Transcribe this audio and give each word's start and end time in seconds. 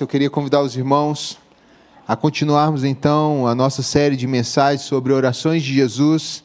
Eu 0.00 0.06
queria 0.06 0.30
convidar 0.30 0.62
os 0.62 0.74
irmãos 0.74 1.38
a 2.08 2.16
continuarmos 2.16 2.82
então 2.82 3.46
a 3.46 3.54
nossa 3.54 3.82
série 3.82 4.16
de 4.16 4.26
mensagens 4.26 4.80
sobre 4.86 5.12
orações 5.12 5.62
de 5.62 5.74
Jesus, 5.74 6.42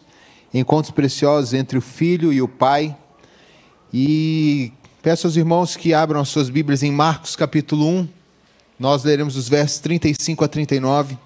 encontros 0.54 0.92
preciosos 0.92 1.54
entre 1.54 1.78
o 1.78 1.82
Filho 1.82 2.34
e 2.34 2.42
o 2.42 2.48
Pai. 2.50 2.94
E 3.94 4.74
peço 5.02 5.28
aos 5.28 5.38
irmãos 5.38 5.78
que 5.78 5.94
abram 5.94 6.20
as 6.20 6.28
suas 6.28 6.50
Bíblias 6.50 6.84
em 6.84 6.92
Marcos 6.92 7.38
capítulo 7.38 7.88
1. 7.88 8.10
Nós 8.78 9.06
leremos 9.06 9.38
os 9.38 9.48
versos 9.48 9.80
35 9.80 10.44
a 10.44 10.48
39. 10.50 11.18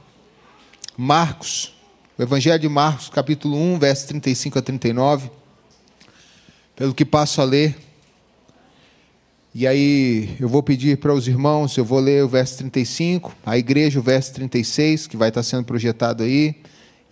Marcos, 0.95 1.75
o 2.19 2.21
Evangelho 2.21 2.59
de 2.59 2.69
Marcos, 2.69 3.09
capítulo 3.09 3.57
1, 3.57 3.79
versos 3.79 4.05
35 4.05 4.59
a 4.59 4.61
39. 4.61 5.31
Pelo 6.75 6.93
que 6.93 7.03
passo 7.03 7.41
a 7.41 7.45
ler. 7.45 7.75
E 9.53 9.67
aí 9.67 10.33
eu 10.39 10.47
vou 10.47 10.63
pedir 10.63 10.97
para 10.97 11.13
os 11.13 11.27
irmãos, 11.27 11.75
eu 11.75 11.83
vou 11.83 11.99
ler 11.99 12.23
o 12.23 12.27
verso 12.29 12.57
35, 12.59 13.35
a 13.45 13.57
igreja 13.57 13.99
o 13.99 14.01
verso 14.01 14.33
36, 14.33 15.07
que 15.07 15.17
vai 15.17 15.27
estar 15.27 15.43
sendo 15.43 15.65
projetado 15.65 16.23
aí, 16.23 16.55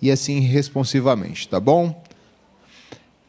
e 0.02 0.09
assim 0.09 0.40
responsivamente, 0.40 1.49
tá 1.49 1.60
bom? 1.60 2.02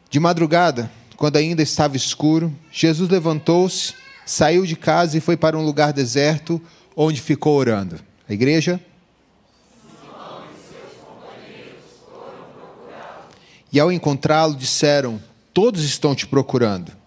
De 0.09 0.17
madrugada, 0.17 0.89
quando 1.17 1.35
ainda 1.35 1.61
estava 1.61 1.97
escuro, 1.97 2.55
Jesus 2.71 3.09
levantou-se, 3.09 3.93
saiu 4.25 4.65
de 4.65 4.77
casa 4.77 5.17
e 5.17 5.21
foi 5.21 5.35
para 5.35 5.57
um 5.57 5.65
lugar 5.65 5.91
deserto, 5.91 6.61
onde 6.95 7.19
ficou 7.19 7.57
orando. 7.57 7.99
A 8.29 8.33
igreja? 8.33 8.79
E 13.73 13.79
ao 13.79 13.91
encontrá-lo, 13.91 14.55
disseram: 14.55 15.21
Todos 15.53 15.83
estão 15.83 16.15
te 16.15 16.25
procurando. 16.25 17.00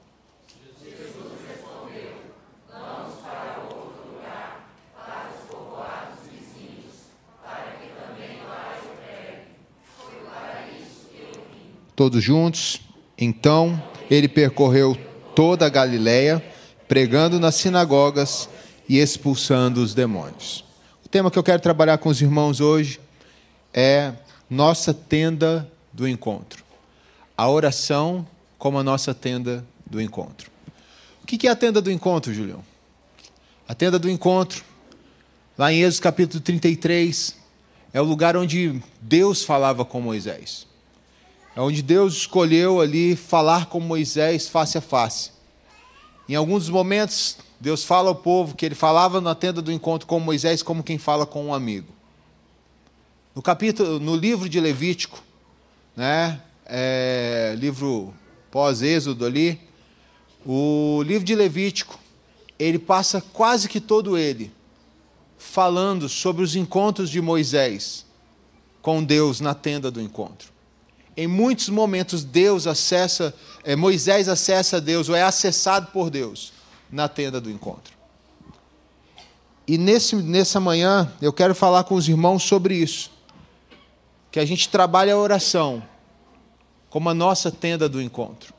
Todos 11.94 12.22
juntos. 12.22 12.80
Então 13.18 13.82
ele 14.10 14.28
percorreu 14.28 14.96
toda 15.34 15.66
a 15.66 15.68
Galiléia, 15.68 16.44
pregando 16.86 17.40
nas 17.40 17.54
sinagogas 17.56 18.48
e 18.88 18.98
expulsando 18.98 19.82
os 19.82 19.94
demônios. 19.94 20.64
O 21.04 21.08
tema 21.08 21.30
que 21.30 21.38
eu 21.38 21.42
quero 21.42 21.62
trabalhar 21.62 21.98
com 21.98 22.08
os 22.08 22.20
irmãos 22.20 22.60
hoje 22.60 23.00
é 23.72 24.12
nossa 24.48 24.92
tenda 24.92 25.70
do 25.92 26.06
encontro. 26.06 26.62
A 27.36 27.48
oração 27.48 28.26
como 28.58 28.78
a 28.78 28.82
nossa 28.82 29.12
tenda 29.12 29.64
do 29.86 30.00
encontro. 30.00 30.50
O 31.22 31.26
que 31.26 31.46
é 31.46 31.50
a 31.50 31.56
tenda 31.56 31.80
do 31.80 31.90
encontro, 31.90 32.32
Julião? 32.32 32.62
A 33.66 33.74
tenda 33.74 33.98
do 33.98 34.10
encontro, 34.10 34.62
lá 35.56 35.72
em 35.72 35.82
Êxodo 35.82 36.02
capítulo 36.02 36.42
33, 36.42 37.36
é 37.92 38.00
o 38.00 38.04
lugar 38.04 38.36
onde 38.36 38.82
Deus 39.00 39.42
falava 39.42 39.84
com 39.84 40.00
Moisés. 40.00 40.66
É 41.56 41.60
onde 41.60 41.82
Deus 41.82 42.14
escolheu 42.14 42.80
ali 42.80 43.14
falar 43.14 43.66
com 43.66 43.78
Moisés 43.78 44.48
face 44.48 44.76
a 44.76 44.80
face. 44.80 45.30
Em 46.28 46.34
alguns 46.34 46.68
momentos, 46.68 47.36
Deus 47.60 47.84
fala 47.84 48.08
ao 48.08 48.14
povo 48.14 48.54
que 48.54 48.66
ele 48.66 48.74
falava 48.74 49.20
na 49.20 49.34
tenda 49.34 49.62
do 49.62 49.70
encontro 49.70 50.06
com 50.06 50.18
Moisés 50.18 50.62
como 50.62 50.82
quem 50.82 50.98
fala 50.98 51.24
com 51.24 51.46
um 51.46 51.54
amigo. 51.54 51.92
No 53.34 53.42
capítulo, 53.42 54.00
no 54.00 54.16
livro 54.16 54.48
de 54.48 54.58
Levítico, 54.58 55.22
né, 55.96 56.40
é, 56.66 57.54
livro 57.58 58.12
pós-êxodo 58.50 59.24
ali, 59.24 59.60
o 60.46 61.02
livro 61.04 61.24
de 61.24 61.34
Levítico, 61.34 61.98
ele 62.58 62.78
passa 62.78 63.20
quase 63.20 63.68
que 63.68 63.80
todo 63.80 64.16
ele 64.16 64.52
falando 65.36 66.08
sobre 66.08 66.42
os 66.42 66.56
encontros 66.56 67.10
de 67.10 67.20
Moisés 67.20 68.06
com 68.80 69.02
Deus 69.02 69.40
na 69.40 69.54
tenda 69.54 69.90
do 69.90 70.00
encontro. 70.00 70.53
Em 71.16 71.26
muitos 71.26 71.68
momentos, 71.68 72.24
Deus 72.24 72.66
acessa, 72.66 73.32
é, 73.62 73.76
Moisés 73.76 74.28
acessa 74.28 74.80
Deus, 74.80 75.08
ou 75.08 75.14
é 75.14 75.22
acessado 75.22 75.88
por 75.92 76.10
Deus, 76.10 76.52
na 76.90 77.08
tenda 77.08 77.40
do 77.40 77.50
encontro. 77.50 77.94
E 79.66 79.78
nesse, 79.78 80.16
nessa 80.16 80.60
manhã, 80.60 81.10
eu 81.22 81.32
quero 81.32 81.54
falar 81.54 81.84
com 81.84 81.94
os 81.94 82.08
irmãos 82.08 82.42
sobre 82.42 82.76
isso. 82.76 83.10
Que 84.30 84.40
a 84.40 84.44
gente 84.44 84.68
trabalha 84.68 85.14
a 85.14 85.16
oração 85.16 85.82
como 86.90 87.08
a 87.08 87.14
nossa 87.14 87.50
tenda 87.50 87.88
do 87.88 88.02
encontro. 88.02 88.52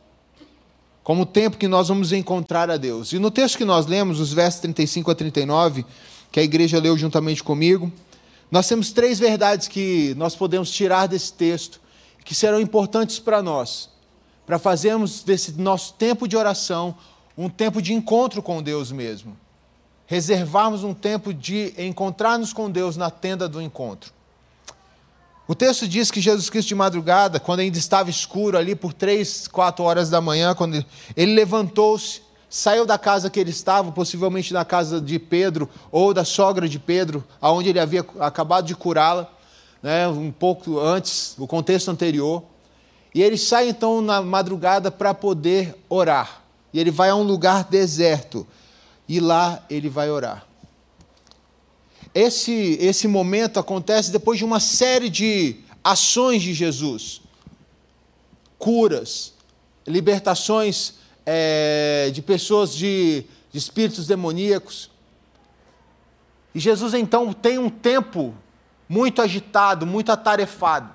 Como 1.04 1.22
o 1.22 1.26
tempo 1.26 1.58
que 1.58 1.68
nós 1.68 1.90
vamos 1.90 2.12
encontrar 2.12 2.72
a 2.72 2.78
Deus. 2.78 3.14
E 3.14 3.20
no 3.20 3.30
texto 3.30 3.58
que 3.58 3.66
nós 3.66 3.86
lemos, 3.86 4.20
os 4.20 4.34
versos 4.34 4.62
35 4.62 5.12
a 5.12 5.16
39, 5.16 5.86
que 6.32 6.40
a 6.40 6.44
igreja 6.44 6.80
leu 6.80 6.98
juntamente 6.98 7.44
comigo, 7.44 7.92
nós 8.50 8.68
temos 8.68 8.92
três 8.92 9.20
verdades 9.20 9.68
que 9.68 10.16
nós 10.18 10.36
podemos 10.36 10.72
tirar 10.72 11.08
desse 11.08 11.32
texto 11.34 11.80
que 12.26 12.36
serão 12.36 12.60
importantes 12.60 13.20
para 13.20 13.42
nós, 13.42 13.90
para 14.46 14.60
fazermos 14.60 15.24
desse 15.24 15.54
nosso 15.54 15.94
tempo 15.94 16.28
de 16.28 16.36
oração 16.36 16.98
um 17.38 17.50
tempo 17.50 17.82
de 17.82 17.94
encontro 17.94 18.42
com 18.42 18.62
Deus 18.64 18.92
mesmo. 18.92 19.38
Reservarmos 20.08 20.84
um 20.84 20.94
tempo 20.94 21.34
de 21.34 21.74
encontrar-nos 21.78 22.54
com 22.54 22.70
Deus 22.70 22.98
na 22.98 23.10
tenda 23.10 23.48
do 23.48 23.62
encontro. 23.62 24.14
O 25.48 25.54
texto 25.54 25.88
diz 25.88 26.10
que 26.10 26.22
Jesus 26.22 26.50
Cristo 26.50 26.70
de 26.70 26.76
madrugada, 26.76 27.40
quando 27.40 27.60
ainda 27.60 27.78
estava 27.78 28.10
escuro 28.10 28.58
ali 28.58 28.76
por 28.76 28.94
três, 28.94 29.48
quatro 29.48 29.86
horas 29.86 30.10
da 30.10 30.20
manhã, 30.20 30.56
quando 30.56 30.84
ele 31.16 31.34
levantou-se, 31.36 32.22
saiu 32.50 32.86
da 32.86 32.98
casa 32.98 33.30
que 33.30 33.40
ele 33.40 33.52
estava, 33.52 33.92
possivelmente 33.92 34.54
na 34.54 34.66
casa 34.66 35.00
de 35.00 35.20
Pedro 35.20 35.70
ou 35.92 36.14
da 36.14 36.24
sogra 36.24 36.68
de 36.68 36.80
Pedro, 36.80 37.24
aonde 37.40 37.70
ele 37.70 37.80
havia 37.80 38.06
acabado 38.20 38.66
de 38.66 38.76
curá-la, 38.76 39.30
né, 39.86 40.08
um 40.08 40.32
pouco 40.32 40.80
antes, 40.80 41.36
o 41.38 41.46
contexto 41.46 41.92
anterior. 41.92 42.44
E 43.14 43.22
ele 43.22 43.38
sai 43.38 43.70
então 43.70 44.02
na 44.02 44.20
madrugada 44.20 44.90
para 44.90 45.14
poder 45.14 45.76
orar. 45.88 46.42
E 46.74 46.80
ele 46.80 46.90
vai 46.90 47.12
a 47.12 47.16
um 47.16 47.22
lugar 47.22 47.66
deserto. 47.66 48.48
E 49.08 49.20
lá 49.20 49.64
ele 49.70 49.88
vai 49.88 50.10
orar. 50.10 50.44
Esse, 52.16 52.80
esse 52.82 53.08
momento 53.08 53.60
acontece 53.60 54.12
depois 54.12 54.40
de 54.40 54.44
uma 54.44 54.60
série 54.60 55.08
de 55.08 55.58
ações 55.84 56.42
de 56.42 56.52
Jesus: 56.52 57.22
curas, 58.58 59.34
libertações 59.86 60.96
é, 61.24 62.10
de 62.12 62.24
pessoas 62.24 62.74
de, 62.74 63.24
de 63.52 63.60
espíritos 63.60 64.08
demoníacos. 64.08 64.90
E 66.56 66.60
Jesus 66.60 66.96
então 66.96 67.32
tem 67.32 67.60
um 67.60 67.70
tempo 67.70 68.34
muito 68.88 69.22
agitado, 69.22 69.86
muito 69.86 70.12
atarefado. 70.12 70.90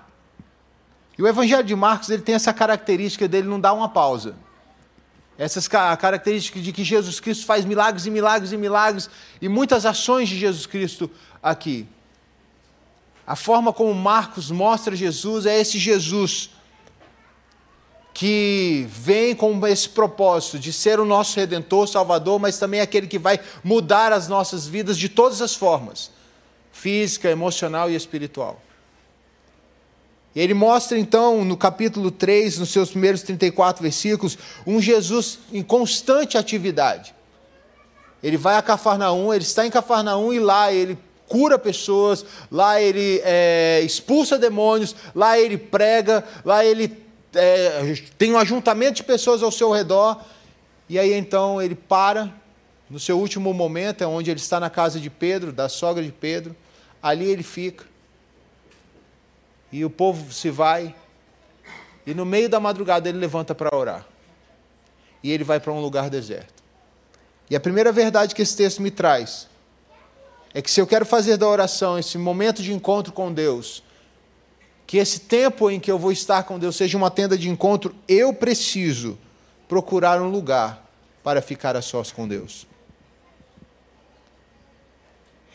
E 1.19 1.23
o 1.23 1.29
Evangelho 1.29 1.65
de 1.65 1.77
Marcos 1.77 2.09
ele 2.09 2.23
tem 2.23 2.35
essa 2.35 2.53
característica 2.53 3.29
dele 3.29 3.49
não 3.49 3.61
dar 3.61 3.73
uma 3.73 3.89
pausa. 3.89 4.35
Essas 5.37 5.67
características 5.69 6.63
de 6.63 6.73
que 6.73 6.85
Jesus 6.85 7.19
Cristo 7.19 7.47
faz 7.47 7.65
milagres 7.65 8.07
e 8.07 8.11
milagres 8.11 8.53
e 8.53 8.57
milagres 8.57 9.11
e 9.41 9.49
muitas 9.49 9.87
ações 9.87 10.29
de 10.29 10.39
Jesus 10.39 10.67
Cristo 10.67 11.11
aqui. 11.43 11.87
A 13.27 13.37
forma 13.37 13.73
como 13.73 13.95
Marcos 13.95 14.51
mostra 14.51 14.95
Jesus 14.95 15.47
é 15.47 15.59
esse 15.59 15.79
Jesus 15.79 16.51
que 18.13 18.87
vem 18.91 19.35
com 19.35 19.67
esse 19.67 19.89
propósito 19.89 20.59
de 20.59 20.73
ser 20.73 21.01
o 21.01 21.05
nosso 21.05 21.39
redentor, 21.39 21.87
salvador, 21.87 22.39
mas 22.39 22.59
também 22.59 22.81
aquele 22.81 23.07
que 23.07 23.19
vai 23.19 23.41
mudar 23.63 24.13
as 24.13 24.29
nossas 24.29 24.67
vidas 24.67 24.99
de 24.99 25.09
todas 25.09 25.41
as 25.41 25.55
formas 25.55 26.11
física, 26.73 27.31
emocional 27.31 27.91
e 27.91 27.95
espiritual. 27.95 28.61
E 30.35 30.41
ele 30.41 30.55
mostra 30.55 30.99
então 30.99 31.45
no 31.45 31.57
capítulo 31.57 32.11
3, 32.11 32.59
nos 32.59 32.71
seus 32.71 32.91
primeiros 32.91 33.23
34 33.23 33.83
versículos, 33.83 34.39
um 34.67 34.81
Jesus 34.81 35.41
em 35.53 35.63
constante 35.63 36.39
atividade. 36.39 37.15
Ele 38.23 38.37
vai 38.37 38.57
a 38.57 38.63
Cafarnaum, 38.63 39.33
ele 39.33 39.43
está 39.43 39.67
em 39.67 39.71
Cafarnaum 39.71 40.33
e 40.33 40.39
lá 40.39 40.73
ele 40.73 40.97
cura 41.27 41.59
pessoas, 41.59 42.25
lá 42.51 42.81
ele 42.81 43.21
é, 43.25 43.81
expulsa 43.85 44.39
demônios, 44.39 44.95
lá 45.15 45.39
ele 45.39 45.57
prega, 45.57 46.25
lá 46.45 46.65
ele 46.65 46.97
é, 47.35 47.95
tem 48.19 48.33
um 48.33 48.39
ajuntamento 48.39 48.95
de 48.95 49.05
pessoas 49.05 49.43
ao 49.43 49.51
seu 49.51 49.71
redor. 49.71 50.21
E 50.89 50.99
aí 50.99 51.13
então 51.13 51.61
ele 51.63 51.75
para, 51.75 52.33
no 52.91 52.99
seu 52.99 53.19
último 53.21 53.55
momento, 53.55 54.03
é 54.03 54.07
onde 54.07 54.33
ele 54.33 54.41
está 54.41 54.59
na 54.59 54.69
casa 54.69 54.99
de 54.99 55.09
Pedro, 55.09 55.53
da 55.53 55.69
sogra 55.69 56.03
de 56.03 56.11
Pedro. 56.11 56.57
Ali 57.01 57.31
ele 57.31 57.45
fica. 57.45 57.85
E 59.71 59.85
o 59.85 59.89
povo 59.89 60.33
se 60.33 60.51
vai. 60.51 60.93
E 62.05 62.13
no 62.13 62.27
meio 62.27 62.49
da 62.49 62.59
madrugada 62.59 63.09
ele 63.09 63.19
levanta 63.19 63.55
para 63.55 63.75
orar. 63.75 64.05
E 65.23 65.31
ele 65.31 65.45
vai 65.45 65.61
para 65.61 65.73
um 65.73 65.81
lugar 65.81 66.11
deserto. 66.11 66.61
E 67.49 67.55
a 67.55 67.61
primeira 67.61 67.93
verdade 67.93 68.35
que 68.35 68.43
esse 68.43 68.57
texto 68.57 68.83
me 68.83 68.91
traz 68.91 69.49
é 70.53 70.61
que 70.61 70.71
se 70.71 70.81
eu 70.81 70.87
quero 70.87 71.07
fazer 71.07 71.37
da 71.37 71.47
oração 71.47 71.97
esse 71.97 72.19
momento 72.19 72.61
de 72.61 72.73
encontro 72.73 73.13
com 73.13 73.33
Deus, 73.33 73.85
que 74.85 74.97
esse 74.97 75.21
tempo 75.21 75.71
em 75.71 75.79
que 75.79 75.91
eu 75.91 75.99
vou 75.99 76.11
estar 76.11 76.43
com 76.43 76.59
Deus 76.59 76.75
seja 76.75 76.99
uma 76.99 77.11
tenda 77.11 77.39
de 77.39 77.49
encontro, 77.49 77.95
eu 78.09 78.35
preciso 78.35 79.17
procurar 79.69 80.21
um 80.21 80.29
lugar 80.29 80.91
para 81.23 81.41
ficar 81.41 81.77
a 81.77 81.83
sós 81.83 82.11
com 82.11 82.27
Deus. 82.27 82.67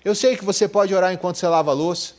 Eu 0.05 0.13
sei 0.13 0.37
que 0.37 0.45
você 0.45 0.67
pode 0.67 0.93
orar 0.93 1.11
enquanto 1.11 1.37
você 1.37 1.47
lava 1.47 1.71
a 1.71 1.73
louça. 1.73 2.13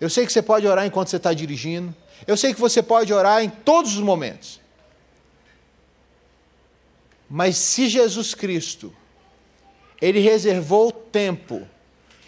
Eu 0.00 0.10
sei 0.10 0.26
que 0.26 0.32
você 0.32 0.42
pode 0.42 0.66
orar 0.66 0.84
enquanto 0.84 1.08
você 1.08 1.16
está 1.16 1.32
dirigindo. 1.32 1.94
Eu 2.26 2.36
sei 2.36 2.52
que 2.52 2.60
você 2.60 2.82
pode 2.82 3.12
orar 3.12 3.42
em 3.42 3.48
todos 3.48 3.94
os 3.94 4.00
momentos. 4.00 4.60
Mas 7.30 7.56
se 7.56 7.88
Jesus 7.88 8.34
Cristo, 8.34 8.92
ele 10.02 10.18
reservou 10.18 10.90
tempo 10.90 11.66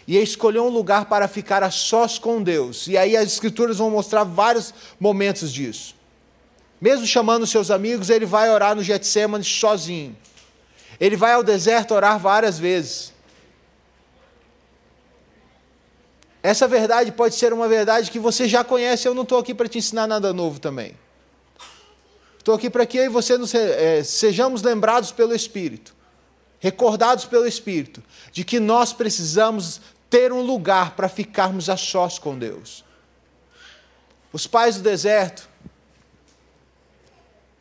e 0.07 0.17
escolheu 0.17 0.65
um 0.65 0.69
lugar 0.69 1.05
para 1.05 1.27
ficar 1.27 1.63
a 1.63 1.69
sós 1.69 2.17
com 2.17 2.41
Deus, 2.41 2.87
e 2.87 2.97
aí 2.97 3.17
as 3.17 3.33
Escrituras 3.33 3.77
vão 3.77 3.89
mostrar 3.89 4.23
vários 4.23 4.73
momentos 4.97 5.51
disso. 5.51 5.95
Mesmo 6.79 7.05
chamando 7.05 7.45
seus 7.45 7.69
amigos, 7.69 8.09
ele 8.09 8.25
vai 8.25 8.49
orar 8.49 8.73
no 8.73 8.83
Getsemane 8.83 9.43
sozinho. 9.43 10.15
Ele 10.99 11.17
vai 11.17 11.33
ao 11.33 11.43
deserto 11.43 11.93
orar 11.93 12.17
várias 12.17 12.57
vezes. 12.57 13.13
Essa 16.47 16.65
verdade 16.65 17.11
pode 17.11 17.35
ser 17.35 17.51
uma 17.51 17.67
verdade 17.67 18.09
que 18.09 18.17
você 18.17 18.47
já 18.47 18.63
conhece, 18.63 19.05
eu 19.05 19.13
não 19.13 19.23
estou 19.23 19.37
aqui 19.37 19.53
para 19.53 19.67
te 19.67 19.79
ensinar 19.79 20.07
nada 20.07 20.31
novo 20.31 20.61
também. 20.61 20.97
Estou 22.39 22.55
aqui 22.55 22.69
para 22.69 22.85
que 22.85 22.97
eu 22.97 23.03
e 23.03 23.09
você 23.09 23.37
nos, 23.37 23.53
é, 23.53 24.01
sejamos 24.01 24.61
lembrados 24.61 25.11
pelo 25.11 25.35
Espírito, 25.35 25.93
recordados 26.57 27.25
pelo 27.25 27.45
Espírito, 27.45 28.01
de 28.31 28.45
que 28.45 28.61
nós 28.61 28.93
precisamos 28.93 29.81
ter 30.09 30.31
um 30.31 30.39
lugar 30.39 30.95
para 30.95 31.09
ficarmos 31.09 31.69
a 31.69 31.75
sós 31.75 32.17
com 32.17 32.39
Deus. 32.39 32.85
Os 34.31 34.47
pais 34.47 34.77
do 34.77 34.83
deserto, 34.83 35.49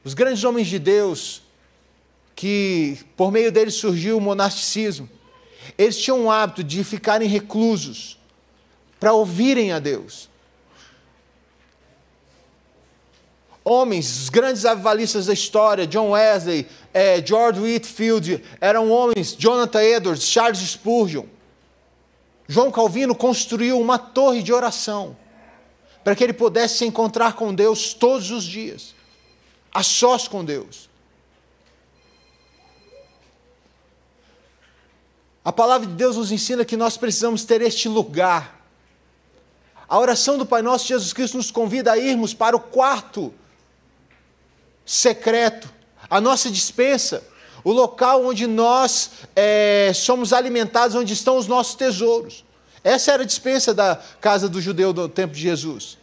os 0.05 0.15
grandes 0.15 0.45
homens 0.45 0.69
de 0.69 0.79
Deus, 0.79 1.43
que 2.37 3.01
por 3.17 3.33
meio 3.33 3.51
deles 3.51 3.75
surgiu 3.75 4.17
o 4.17 4.21
monasticismo, 4.21 5.11
eles 5.77 5.99
tinham 5.99 6.27
o 6.27 6.31
hábito 6.31 6.63
de 6.63 6.85
ficarem 6.85 7.29
reclusos 7.29 8.17
para 8.99 9.13
ouvirem 9.13 9.73
a 9.73 9.79
Deus. 9.79 10.29
Homens, 13.65 14.23
os 14.23 14.29
grandes 14.29 14.65
avivalistas 14.65 15.27
da 15.27 15.33
história, 15.33 15.87
John 15.87 16.11
Wesley, 16.11 16.69
eh, 16.95 17.21
George 17.25 17.61
Whitfield, 17.61 18.43
eram 18.61 18.91
homens, 18.91 19.35
Jonathan 19.37 19.83
Edwards, 19.83 20.25
Charles 20.25 20.61
Spurgeon. 20.61 21.27
João 22.47 22.71
Calvino 22.71 23.15
construiu 23.15 23.81
uma 23.81 23.99
torre 23.99 24.43
de 24.43 24.53
oração 24.53 25.17
para 26.05 26.15
que 26.15 26.23
ele 26.23 26.33
pudesse 26.33 26.79
se 26.79 26.85
encontrar 26.85 27.33
com 27.33 27.53
Deus 27.53 27.93
todos 27.93 28.31
os 28.31 28.45
dias, 28.45 28.95
a 29.75 29.83
sós 29.83 30.29
com 30.29 30.45
Deus. 30.45 30.89
A 35.45 35.53
palavra 35.53 35.89
de 35.89 35.95
Deus 35.95 36.17
nos 36.17 36.31
ensina 36.31 36.65
que 36.65 36.77
nós 36.77 36.97
precisamos 36.97 37.45
ter 37.45 37.61
este 37.63 37.89
lugar. 37.89 38.56
A 39.89 39.99
oração 39.99 40.37
do 40.37 40.45
Pai 40.45 40.63
Nosso 40.63 40.87
Jesus 40.87 41.13
Cristo 41.13 41.37
nos 41.37 41.51
convida 41.51 41.93
a 41.93 41.99
irmos 41.99 42.35
para 42.35 42.57
o 42.57 42.61
quarto 42.61 43.33
secreto, 44.85 45.69
a 46.11 46.21
nossa 46.21 46.51
dispensa, 46.51 47.27
o 47.63 47.73
local 47.73 48.25
onde 48.25 48.47
nós 48.47 49.11
é, 49.35 49.93
somos 49.95 50.33
alimentados, 50.33 50.97
onde 50.97 51.13
estão 51.13 51.37
os 51.37 51.47
nossos 51.47 51.75
tesouros. 51.75 52.45
Essa 52.83 53.13
era 53.13 53.23
a 53.23 53.27
dispensa 53.27 53.75
da 53.75 54.01
casa 54.21 54.49
do 54.49 54.61
judeu 54.61 54.93
do 54.93 55.09
tempo 55.09 55.35
de 55.35 55.41
Jesus. 55.41 55.99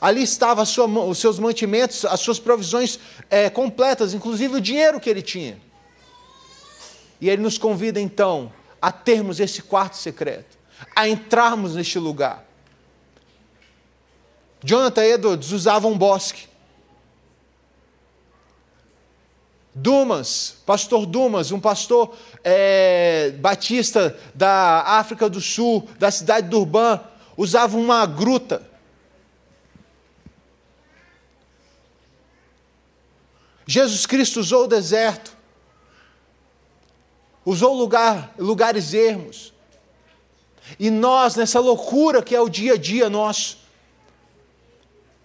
Ali 0.00 0.22
estavam 0.22 0.64
os 1.08 1.18
seus 1.18 1.38
mantimentos, 1.38 2.04
as 2.04 2.20
suas 2.20 2.38
provisões 2.38 2.98
é, 3.30 3.50
completas, 3.50 4.14
inclusive 4.14 4.56
o 4.56 4.60
dinheiro 4.60 4.98
que 4.98 5.08
ele 5.08 5.22
tinha. 5.22 5.60
E 7.20 7.28
ele 7.28 7.42
nos 7.42 7.58
convida 7.58 8.00
então 8.00 8.52
a 8.80 8.90
termos 8.90 9.40
esse 9.40 9.62
quarto 9.62 9.96
secreto, 9.96 10.58
a 10.96 11.08
entrarmos 11.08 11.74
neste 11.74 11.98
lugar. 11.98 12.44
Jonathan 14.64 15.04
Edwards 15.04 15.52
usava 15.52 15.86
um 15.86 15.96
bosque. 15.96 16.48
Dumas, 19.74 20.56
pastor 20.64 21.06
Dumas, 21.06 21.52
um 21.52 21.60
pastor 21.60 22.16
é, 22.42 23.30
batista 23.38 24.18
da 24.34 24.82
África 24.82 25.28
do 25.28 25.40
Sul, 25.40 25.88
da 25.98 26.10
cidade 26.10 26.46
de 26.46 26.50
Durban, 26.50 27.00
usava 27.36 27.76
uma 27.76 28.06
gruta. 28.06 28.68
Jesus 33.66 34.06
Cristo 34.06 34.40
usou 34.40 34.64
o 34.64 34.68
deserto 34.68 35.34
usou 37.44 37.74
lugar, 37.74 38.34
lugares 38.38 38.94
ermos. 38.94 39.52
E 40.78 40.90
nós, 40.90 41.36
nessa 41.36 41.60
loucura 41.60 42.22
que 42.22 42.34
é 42.34 42.40
o 42.40 42.48
dia 42.48 42.74
a 42.74 42.78
dia 42.78 43.10
nosso, 43.10 43.58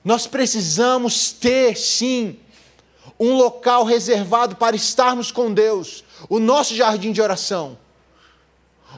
nós 0.04 0.26
precisamos 0.28 1.32
ter, 1.32 1.78
sim, 1.78 2.40
um 3.20 3.34
local 3.34 3.84
reservado 3.84 4.56
para 4.56 4.76
estarmos 4.76 5.32
com 5.32 5.54
Deus, 5.54 6.04
o 6.30 6.40
nosso 6.40 6.76
jardim 6.76 7.12
de 7.12 7.22
oração. 7.22 7.78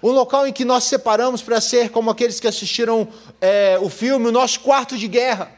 Um 0.02 0.12
local 0.12 0.48
em 0.48 0.54
que 0.54 0.64
nós 0.64 0.86
separamos 0.86 1.42
para 1.42 1.60
ser 1.60 1.90
como 1.90 2.10
aqueles 2.10 2.40
que 2.40 2.48
assistiram 2.48 3.08
é, 3.40 3.78
o 3.82 3.90
filme, 3.90 4.28
o 4.28 4.32
nosso 4.32 4.60
quarto 4.62 4.98
de 4.98 5.08
guerra. 5.08 5.52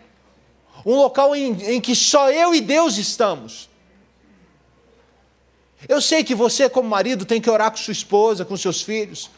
Um 0.85 0.95
local 0.95 1.35
em, 1.35 1.75
em 1.75 1.81
que 1.81 1.95
só 1.95 2.31
eu 2.31 2.53
e 2.55 2.59
Deus 2.59 2.97
estamos. 2.97 3.69
Eu 5.87 6.01
sei 6.01 6.23
que 6.23 6.33
você, 6.33 6.69
como 6.69 6.89
marido, 6.89 7.25
tem 7.25 7.41
que 7.41 7.49
orar 7.49 7.69
com 7.69 7.77
sua 7.77 7.91
esposa, 7.91 8.45
com 8.45 8.55
seus 8.55 8.81
filhos. 8.81 9.29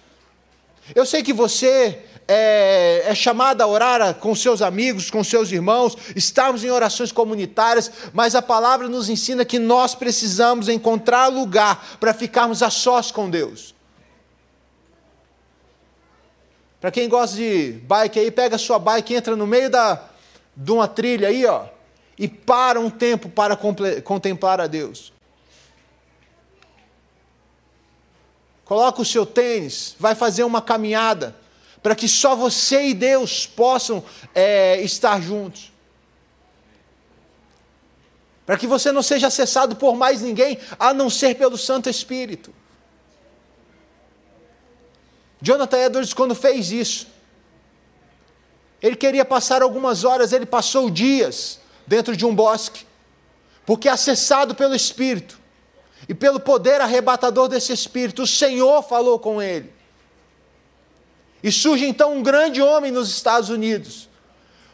Eu 0.94 1.06
sei 1.06 1.24
que 1.24 1.34
você 1.34 2.04
é, 2.28 3.04
é 3.06 3.16
chamado 3.16 3.62
a 3.62 3.68
orar 3.68 4.16
com 4.16 4.36
seus 4.36 4.62
amigos, 4.62 5.10
com 5.10 5.24
seus 5.24 5.52
irmãos, 5.52 5.98
estamos 6.16 6.64
em 6.64 6.70
orações 6.70 7.12
comunitárias, 7.12 7.92
mas 8.14 8.36
a 8.36 8.42
palavra 8.42 8.88
nos 8.88 9.10
ensina 9.10 9.46
que 9.46 9.60
nós 9.60 9.96
precisamos 9.96 10.70
encontrar 10.70 11.28
lugar 11.28 11.98
para 12.00 12.14
ficarmos 12.14 12.64
a 12.64 12.70
sós 12.70 13.12
com 13.12 13.30
Deus. 13.30 13.76
Para 16.82 16.92
quem 16.92 17.10
gosta 17.10 17.36
de 17.38 17.80
bike 17.84 18.20
aí, 18.20 18.32
pega 18.32 18.56
a 18.56 18.60
sua 18.60 18.78
bike, 18.78 19.16
entra 19.16 19.36
no 19.36 19.48
meio 19.48 19.70
da, 19.70 20.04
de 20.56 20.72
uma 20.72 20.88
trilha 20.88 21.28
aí, 21.28 21.46
ó, 21.46 21.66
e 22.18 22.28
para 22.28 22.80
um 22.80 22.90
tempo 22.90 23.30
para 23.30 23.58
contemplar 24.04 24.62
a 24.62 24.68
Deus. 24.68 25.16
coloca 28.66 29.02
o 29.02 29.06
seu 29.06 29.26
tênis, 29.26 29.96
vai 30.00 30.16
fazer 30.16 30.44
uma 30.44 30.62
caminhada, 30.62 31.36
para 31.86 31.96
que 31.96 32.10
só 32.10 32.36
você 32.36 32.88
e 32.88 32.94
Deus 32.96 33.46
possam 33.46 34.04
é, 34.34 34.82
estar 34.82 35.22
juntos. 35.22 35.72
Para 38.44 38.58
que 38.58 38.66
você 38.66 38.92
não 38.92 39.04
seja 39.04 39.28
acessado 39.28 39.76
por 39.76 39.96
mais 39.96 40.20
ninguém, 40.20 40.58
a 40.80 40.96
não 40.96 41.12
ser 41.12 41.36
pelo 41.36 41.56
Santo 41.60 41.88
Espírito. 41.88 42.52
Jonathan 45.40 45.78
Edwards, 45.78 46.12
quando 46.12 46.34
fez 46.34 46.72
isso, 46.72 47.06
ele 48.82 48.96
queria 48.96 49.24
passar 49.24 49.62
algumas 49.62 50.04
horas, 50.04 50.34
ele 50.34 50.48
passou 50.48 50.90
dias 50.90 51.60
dentro 51.86 52.18
de 52.18 52.26
um 52.26 52.34
bosque, 52.34 52.84
porque 53.64 53.88
acessado 53.88 54.56
pelo 54.56 54.74
Espírito, 54.74 55.40
e 56.10 56.16
pelo 56.16 56.40
poder 56.40 56.82
arrebatador 56.82 57.48
desse 57.48 57.72
Espírito, 57.72 58.24
o 58.24 58.28
Senhor 58.28 58.82
falou 58.82 59.20
com 59.20 59.40
ele. 59.40 59.76
E 61.46 61.52
surge 61.52 61.86
então 61.86 62.18
um 62.18 62.24
grande 62.24 62.60
homem 62.60 62.92
nos 62.92 63.08
Estados 63.08 63.52
Unidos, 63.52 64.10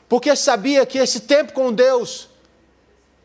porque 0.08 0.34
sabia 0.38 0.86
que 0.86 0.98
esse 0.98 1.20
tempo 1.20 1.52
com 1.52 1.74
Deus 1.74 2.30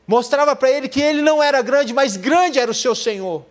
mostrava 0.05 0.57
para 0.57 0.69
ele 0.69 0.89
que 0.89 1.01
ele 1.01 1.23
não 1.23 1.41
era 1.41 1.63
grande, 1.63 1.95
mas 1.95 2.17
grande 2.17 2.59
era 2.59 2.69
o 2.69 2.75
seu 2.75 2.93
Senhor. 2.93 3.47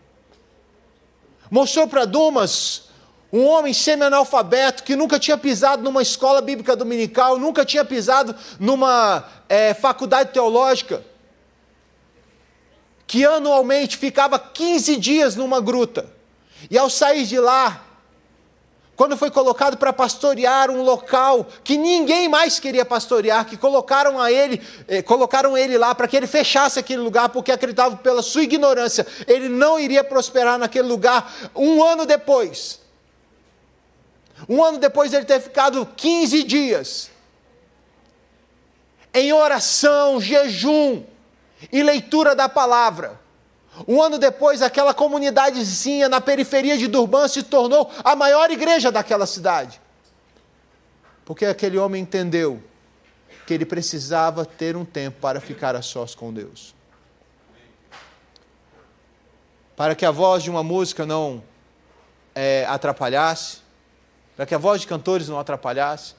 Mostrou 1.49 1.87
para 1.87 2.03
Dumas 2.03 2.89
um 3.31 3.45
homem 3.45 3.73
semi-analfabeto 3.73 4.83
que 4.83 4.97
nunca 4.97 5.17
tinha 5.17 5.37
pisado 5.37 5.81
numa 5.81 6.01
escola 6.01 6.41
bíblica 6.41 6.75
dominical, 6.75 7.39
nunca 7.39 7.63
tinha 7.63 7.85
pisado 7.85 8.35
numa 8.59 9.23
é, 9.47 9.73
faculdade 9.73 10.33
teológica 10.33 11.05
que 13.07 13.23
anualmente 13.23 13.95
ficava 13.95 14.37
15 14.37 14.97
dias 14.97 15.37
numa 15.37 15.61
gruta. 15.61 16.13
E 16.69 16.77
ao 16.77 16.89
sair 16.89 17.25
de 17.25 17.39
lá, 17.39 17.85
quando 18.95 19.17
foi 19.17 19.29
colocado 19.29 19.77
para 19.77 19.91
pastorear 19.91 20.69
um 20.71 20.81
local 20.81 21.47
que 21.63 21.77
ninguém 21.77 22.29
mais 22.29 22.59
queria 22.59 22.85
pastorear, 22.85 23.45
que 23.45 23.57
colocaram 23.57 24.19
a 24.19 24.31
ele, 24.31 24.61
eh, 24.87 25.01
colocaram 25.01 25.57
ele 25.57 25.77
lá 25.77 25.93
para 25.93 26.07
que 26.07 26.15
ele 26.15 26.27
fechasse 26.27 26.79
aquele 26.79 27.01
lugar, 27.01 27.29
porque 27.29 27.51
acreditavam 27.51 27.97
pela 27.97 28.21
sua 28.21 28.43
ignorância, 28.43 29.05
ele 29.27 29.49
não 29.49 29.79
iria 29.79 30.03
prosperar 30.03 30.57
naquele 30.57 30.87
lugar. 30.87 31.33
Um 31.55 31.83
ano 31.83 32.05
depois, 32.05 32.79
um 34.47 34.63
ano 34.63 34.77
depois 34.77 35.11
de 35.11 35.17
ele 35.17 35.25
ter 35.25 35.41
ficado 35.41 35.85
15 35.95 36.43
dias 36.43 37.11
em 39.13 39.31
oração, 39.31 40.19
jejum, 40.19 41.03
e 41.71 41.81
leitura 41.81 42.35
da 42.35 42.49
palavra. 42.49 43.19
Um 43.87 44.01
ano 44.01 44.17
depois, 44.17 44.61
aquela 44.61 44.93
comunidadezinha 44.93 46.07
na 46.07 46.21
periferia 46.21 46.77
de 46.77 46.87
Durban 46.87 47.27
se 47.27 47.43
tornou 47.43 47.91
a 48.03 48.15
maior 48.15 48.49
igreja 48.49 48.91
daquela 48.91 49.25
cidade. 49.25 49.81
Porque 51.25 51.45
aquele 51.45 51.77
homem 51.77 52.01
entendeu 52.01 52.63
que 53.45 53.53
ele 53.53 53.65
precisava 53.65 54.45
ter 54.45 54.75
um 54.75 54.85
tempo 54.85 55.19
para 55.19 55.41
ficar 55.41 55.75
a 55.75 55.81
sós 55.81 56.15
com 56.15 56.33
Deus. 56.33 56.73
Para 59.75 59.93
que 59.93 60.05
a 60.05 60.11
voz 60.11 60.43
de 60.43 60.49
uma 60.49 60.63
música 60.63 61.05
não 61.05 61.43
é, 62.33 62.65
atrapalhasse, 62.65 63.59
para 64.35 64.45
que 64.45 64.55
a 64.55 64.57
voz 64.57 64.81
de 64.81 64.87
cantores 64.87 65.27
não 65.27 65.39
atrapalhasse, 65.39 66.15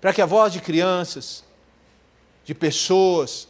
para 0.00 0.12
que 0.12 0.22
a 0.22 0.26
voz 0.26 0.52
de 0.52 0.60
crianças, 0.60 1.44
de 2.44 2.54
pessoas, 2.54 3.48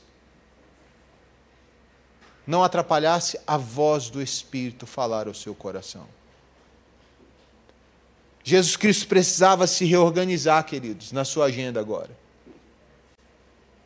não 2.47 2.65
atrapalhasse 2.65 3.39
a 3.47 3.57
voz 3.57 4.11
do 4.11 4.21
Espírito 4.21 4.87
falar 4.87 5.29
ao 5.29 5.35
seu 5.35 5.55
coração. 5.55 6.07
Jesus 8.43 8.77
Cristo 8.77 9.07
precisava 9.07 9.67
se 9.67 9.85
reorganizar, 9.85 10.65
queridos, 10.65 11.13
na 11.13 11.25
sua 11.25 11.47
agenda 11.47 11.79
agora. 11.79 12.11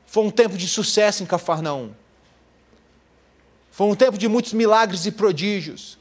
Foi 0.07 0.25
um 0.25 0.31
tempo 0.31 0.57
de 0.57 0.69
sucesso 0.69 1.23
em 1.23 1.27
Cafarnaum. 1.27 1.93
Foi 3.71 3.89
um 3.89 3.97
tempo 3.97 4.17
de 4.17 4.29
muitos 4.29 4.53
milagres 4.53 5.05
e 5.07 5.11
prodígios. 5.11 5.99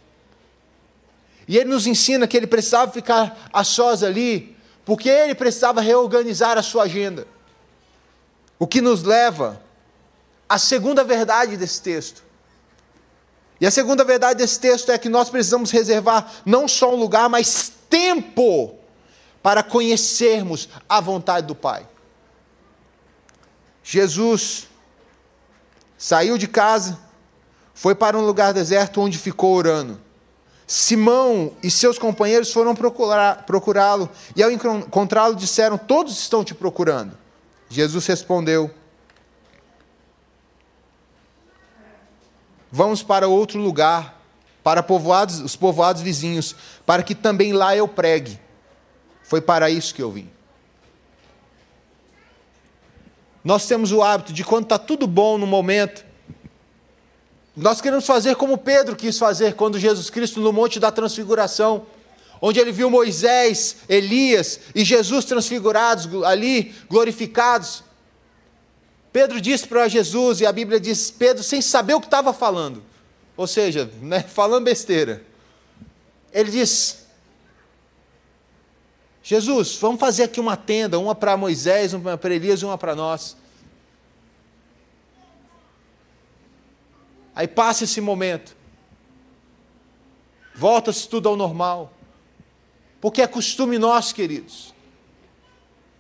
E 1.48 1.58
ele 1.58 1.70
nos 1.70 1.88
ensina 1.88 2.28
que 2.28 2.38
ele 2.38 2.48
precisava 2.48 2.92
ficar 2.92 3.50
a 3.52 3.64
sós 3.64 4.04
ali, 4.04 4.56
porque 4.86 5.10
ele 5.10 5.34
precisava 5.34 5.82
reorganizar 5.82 6.58
a 6.58 6.62
sua 6.62 6.84
agenda. 6.84 7.28
O 8.60 8.68
que 8.68 8.80
nos 8.80 9.04
leva 9.04 9.62
à 10.48 10.60
segunda 10.60 11.04
verdade 11.04 11.58
desse 11.58 11.82
texto. 11.82 12.24
E 13.60 13.68
a 13.68 13.72
segunda 13.72 14.04
verdade 14.04 14.40
desse 14.40 14.60
texto 14.60 14.92
é 14.92 14.98
que 14.98 15.10
nós 15.10 15.30
precisamos 15.30 15.72
reservar 15.72 16.32
não 16.46 16.68
só 16.68 16.94
um 16.94 16.98
lugar, 16.98 17.30
mas 17.30 17.72
tempo 17.90 18.76
para 19.42 19.62
conhecermos 19.62 20.70
a 20.88 21.00
vontade 21.00 21.48
do 21.48 21.56
Pai. 21.56 21.88
Jesus 23.84 24.68
saiu 25.98 26.38
de 26.38 26.48
casa, 26.48 26.98
foi 27.74 27.94
para 27.94 28.18
um 28.18 28.26
lugar 28.26 28.54
deserto 28.54 29.02
onde 29.02 29.18
ficou 29.18 29.54
orando. 29.54 30.00
Simão 30.66 31.52
e 31.62 31.70
seus 31.70 32.00
companheiros 32.00 32.52
foram 32.52 32.74
procurá-lo 32.74 34.10
e, 34.36 34.42
ao 34.42 34.50
encontrá-lo, 34.50 35.36
disseram: 35.36 35.78
Todos 35.78 36.18
estão 36.18 36.44
te 36.44 36.56
procurando. 36.56 37.18
Jesus 37.70 38.06
respondeu: 38.08 38.72
Vamos 42.76 43.04
para 43.04 43.28
outro 43.28 43.60
lugar, 43.62 44.20
para 44.64 44.82
povoados, 44.82 45.40
os 45.42 45.56
povoados 45.56 46.02
vizinhos, 46.02 46.56
para 46.88 47.04
que 47.04 47.14
também 47.14 47.54
lá 47.54 47.78
eu 47.78 47.88
pregue. 47.88 48.40
Foi 49.22 49.40
para 49.40 49.70
isso 49.70 49.94
que 49.94 50.02
eu 50.02 50.10
vim. 50.12 50.28
Nós 53.44 53.68
temos 53.68 53.92
o 53.92 54.02
hábito 54.02 54.34
de 54.34 54.44
quando 54.44 54.64
está 54.64 54.80
tudo 54.80 55.06
bom 55.06 55.38
no 55.38 55.46
momento, 55.46 56.04
nós 57.56 57.80
queremos 57.80 58.08
fazer 58.08 58.36
como 58.38 58.58
Pedro 58.58 58.96
quis 58.96 59.20
fazer 59.20 59.54
quando 59.54 59.78
Jesus 59.78 60.10
Cristo 60.10 60.40
no 60.40 60.52
Monte 60.52 60.80
da 60.80 60.92
Transfiguração, 60.92 61.86
onde 62.42 62.60
ele 62.60 62.72
viu 62.72 62.90
Moisés, 62.90 63.76
Elias 63.88 64.60
e 64.74 64.84
Jesus 64.84 65.26
transfigurados 65.26 66.10
ali, 66.24 66.74
glorificados. 66.90 67.84
Pedro 69.14 69.40
disse 69.40 69.68
para 69.68 69.88
Jesus, 69.88 70.42
e 70.42 70.46
a 70.46 70.52
Bíblia 70.52 70.80
diz, 70.80 71.12
Pedro 71.12 71.44
sem 71.44 71.62
saber 71.62 71.94
o 71.94 72.02
que 72.02 72.08
estava 72.08 72.34
falando, 72.34 72.84
ou 73.38 73.46
seja, 73.46 73.86
né, 74.02 74.22
falando 74.22 74.66
besteira. 74.66 75.24
Ele 76.34 76.50
diz: 76.50 77.06
Jesus, 79.22 79.78
vamos 79.78 80.00
fazer 80.00 80.24
aqui 80.24 80.40
uma 80.40 80.58
tenda, 80.58 80.98
uma 80.98 81.14
para 81.14 81.38
Moisés, 81.38 81.94
uma 81.94 82.18
para 82.18 82.34
Elias 82.34 82.64
e 82.64 82.66
uma 82.66 82.76
para 82.76 82.96
nós. 82.96 83.38
Aí 87.36 87.48
passa 87.48 87.84
esse 87.84 88.02
momento, 88.02 88.56
volta-se 90.56 91.08
tudo 91.08 91.30
ao 91.30 91.36
normal, 91.36 91.94
porque 93.00 93.22
é 93.22 93.28
costume 93.28 93.78
nosso, 93.78 94.16
queridos, 94.16 94.74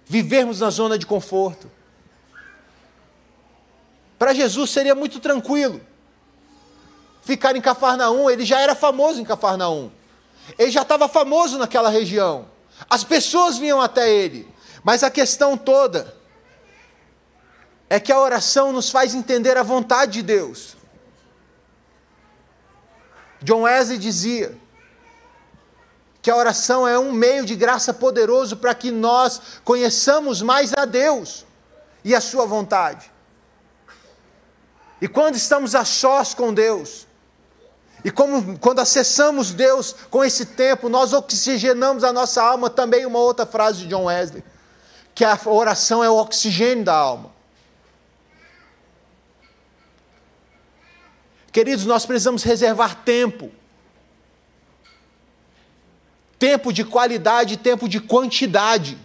vivermos 0.03 0.61
na 0.61 0.71
zona 0.71 0.97
de 0.97 1.05
conforto. 1.05 1.69
Para 4.23 4.33
Jesus 4.33 4.69
seria 4.69 4.95
muito 4.95 5.19
tranquilo 5.19 5.81
ficar 7.23 7.57
em 7.57 7.61
Cafarnaum, 7.61 8.29
ele 8.29 8.45
já 8.45 8.61
era 8.61 8.73
famoso 8.73 9.19
em 9.19 9.25
Cafarnaum. 9.25 9.91
Ele 10.57 10.71
já 10.71 10.83
estava 10.83 11.09
famoso 11.09 11.57
naquela 11.57 11.89
região. 11.89 12.47
As 12.89 13.03
pessoas 13.03 13.57
vinham 13.57 13.81
até 13.81 14.09
ele. 14.09 14.47
Mas 14.81 15.03
a 15.03 15.11
questão 15.11 15.57
toda 15.57 16.15
é 17.89 17.99
que 17.99 18.13
a 18.13 18.19
oração 18.21 18.71
nos 18.71 18.89
faz 18.89 19.13
entender 19.13 19.57
a 19.57 19.61
vontade 19.61 20.13
de 20.13 20.21
Deus. 20.21 20.77
John 23.41 23.63
Wesley 23.63 23.97
dizia 23.97 24.57
que 26.21 26.31
a 26.31 26.37
oração 26.37 26.87
é 26.87 26.97
um 26.97 27.11
meio 27.11 27.45
de 27.45 27.57
graça 27.57 27.93
poderoso 27.93 28.55
para 28.55 28.73
que 28.73 28.89
nós 28.89 29.41
conheçamos 29.65 30.41
mais 30.41 30.71
a 30.77 30.85
Deus 30.85 31.45
e 32.05 32.15
a 32.15 32.21
Sua 32.21 32.45
vontade. 32.45 33.11
E 35.03 35.07
quando 35.09 35.35
estamos 35.35 35.75
a 35.75 35.83
sós 35.83 36.33
com 36.33 36.53
Deus, 36.53 37.05
e 38.05 38.09
como 38.09 38.57
quando 38.57 38.79
acessamos 38.79 39.51
Deus 39.51 39.93
com 40.09 40.23
esse 40.23 40.45
tempo, 40.45 40.87
nós 40.87 41.11
oxigenamos 41.11 42.05
a 42.05 42.13
nossa 42.13 42.41
alma, 42.41 42.69
também 42.69 43.05
uma 43.05 43.19
outra 43.19 43.45
frase 43.45 43.79
de 43.79 43.87
John 43.87 44.05
Wesley, 44.05 44.41
que 45.13 45.25
a 45.25 45.37
oração 45.45 46.01
é 46.01 46.09
o 46.09 46.15
oxigênio 46.15 46.85
da 46.85 46.95
alma. 46.95 47.33
Queridos, 51.51 51.85
nós 51.85 52.05
precisamos 52.05 52.41
reservar 52.41 53.03
tempo. 53.03 53.51
Tempo 56.39 56.71
de 56.71 56.85
qualidade, 56.85 57.57
tempo 57.57 57.89
de 57.89 57.99
quantidade. 57.99 58.97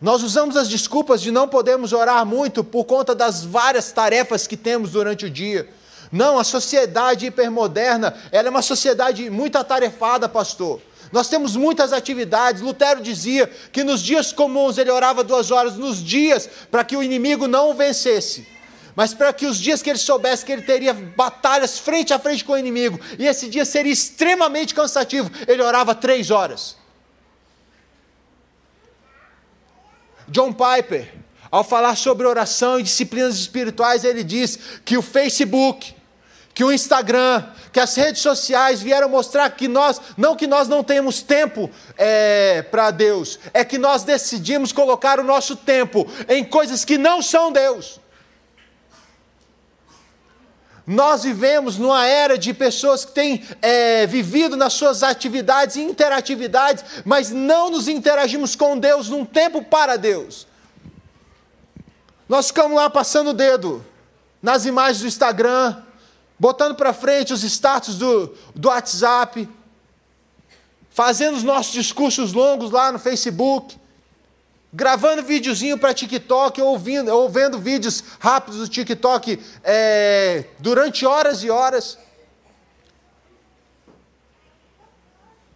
Nós 0.00 0.22
usamos 0.22 0.56
as 0.56 0.68
desculpas 0.68 1.20
de 1.20 1.32
não 1.32 1.48
podermos 1.48 1.92
orar 1.92 2.24
muito 2.24 2.62
por 2.62 2.84
conta 2.84 3.14
das 3.14 3.44
várias 3.44 3.90
tarefas 3.90 4.46
que 4.46 4.56
temos 4.56 4.92
durante 4.92 5.26
o 5.26 5.30
dia. 5.30 5.68
Não, 6.12 6.38
a 6.38 6.44
sociedade 6.44 7.26
hipermoderna, 7.26 8.14
ela 8.30 8.48
é 8.48 8.50
uma 8.50 8.62
sociedade 8.62 9.28
muito 9.28 9.58
atarefada, 9.58 10.28
pastor. 10.28 10.80
Nós 11.10 11.28
temos 11.28 11.56
muitas 11.56 11.92
atividades. 11.92 12.62
Lutero 12.62 13.00
dizia 13.00 13.50
que 13.72 13.82
nos 13.82 14.00
dias 14.00 14.32
comuns 14.32 14.78
ele 14.78 14.90
orava 14.90 15.24
duas 15.24 15.50
horas, 15.50 15.74
nos 15.76 16.02
dias 16.02 16.48
para 16.70 16.84
que 16.84 16.96
o 16.96 17.02
inimigo 17.02 17.48
não 17.48 17.70
o 17.70 17.74
vencesse. 17.74 18.46
Mas 18.94 19.14
para 19.14 19.32
que 19.32 19.46
os 19.46 19.58
dias 19.58 19.82
que 19.82 19.90
ele 19.90 19.98
soubesse 19.98 20.44
que 20.44 20.52
ele 20.52 20.62
teria 20.62 20.92
batalhas 20.92 21.78
frente 21.78 22.12
a 22.12 22.18
frente 22.18 22.44
com 22.44 22.52
o 22.52 22.58
inimigo, 22.58 22.98
e 23.18 23.26
esse 23.26 23.48
dia 23.48 23.64
seria 23.64 23.92
extremamente 23.92 24.74
cansativo, 24.74 25.30
ele 25.46 25.62
orava 25.62 25.94
três 25.94 26.30
horas. 26.30 26.77
John 30.28 30.52
Piper, 30.52 31.12
ao 31.50 31.64
falar 31.64 31.96
sobre 31.96 32.26
oração 32.26 32.78
e 32.78 32.82
disciplinas 32.82 33.36
espirituais, 33.36 34.04
ele 34.04 34.22
diz 34.22 34.58
que 34.84 34.96
o 34.96 35.02
Facebook, 35.02 35.94
que 36.52 36.62
o 36.62 36.72
Instagram, 36.72 37.44
que 37.72 37.80
as 37.80 37.94
redes 37.94 38.20
sociais 38.20 38.82
vieram 38.82 39.08
mostrar 39.08 39.48
que 39.50 39.68
nós, 39.68 40.00
não 40.16 40.36
que 40.36 40.46
nós 40.46 40.68
não 40.68 40.82
temos 40.82 41.22
tempo 41.22 41.70
é, 41.96 42.62
para 42.62 42.90
Deus, 42.90 43.38
é 43.54 43.64
que 43.64 43.78
nós 43.78 44.02
decidimos 44.02 44.72
colocar 44.72 45.20
o 45.20 45.24
nosso 45.24 45.56
tempo 45.56 46.06
em 46.28 46.44
coisas 46.44 46.84
que 46.84 46.98
não 46.98 47.22
são 47.22 47.52
Deus. 47.52 48.00
Nós 50.88 51.22
vivemos 51.22 51.76
numa 51.76 52.06
era 52.06 52.38
de 52.38 52.54
pessoas 52.54 53.04
que 53.04 53.12
têm 53.12 53.46
é, 53.60 54.06
vivido 54.06 54.56
nas 54.56 54.72
suas 54.72 55.02
atividades 55.02 55.76
e 55.76 55.82
interatividades, 55.82 56.82
mas 57.04 57.30
não 57.30 57.68
nos 57.68 57.88
interagimos 57.88 58.56
com 58.56 58.78
Deus 58.78 59.10
num 59.10 59.22
tempo 59.22 59.62
para 59.62 59.98
Deus. 59.98 60.46
Nós 62.26 62.46
ficamos 62.46 62.74
lá 62.74 62.88
passando 62.88 63.30
o 63.30 63.32
dedo 63.34 63.84
nas 64.40 64.64
imagens 64.64 65.00
do 65.00 65.06
Instagram, 65.06 65.76
botando 66.38 66.74
para 66.74 66.94
frente 66.94 67.34
os 67.34 67.44
status 67.44 67.98
do, 67.98 68.34
do 68.54 68.68
WhatsApp, 68.68 69.46
fazendo 70.88 71.36
os 71.36 71.42
nossos 71.42 71.74
discursos 71.74 72.32
longos 72.32 72.70
lá 72.70 72.90
no 72.90 72.98
Facebook 72.98 73.76
gravando 74.78 75.24
videozinho 75.24 75.76
para 75.76 75.92
TikTok, 75.92 76.62
ouvindo, 76.62 77.08
ou 77.08 77.28
vendo 77.28 77.58
vídeos 77.58 78.00
rápidos 78.20 78.60
do 78.60 78.68
TikTok 78.68 79.36
é, 79.64 80.44
durante 80.60 81.04
horas 81.04 81.42
e 81.42 81.50
horas. 81.50 81.98